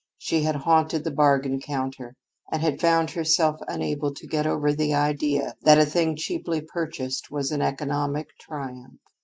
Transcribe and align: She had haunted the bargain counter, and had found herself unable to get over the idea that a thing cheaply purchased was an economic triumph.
She 0.17 0.41
had 0.41 0.55
haunted 0.55 1.03
the 1.03 1.11
bargain 1.11 1.59
counter, 1.59 2.15
and 2.51 2.59
had 2.63 2.81
found 2.81 3.11
herself 3.11 3.59
unable 3.67 4.11
to 4.15 4.25
get 4.25 4.47
over 4.47 4.73
the 4.73 4.95
idea 4.95 5.53
that 5.61 5.77
a 5.77 5.85
thing 5.85 6.15
cheaply 6.15 6.61
purchased 6.61 7.29
was 7.29 7.51
an 7.51 7.61
economic 7.61 8.35
triumph. 8.39 8.99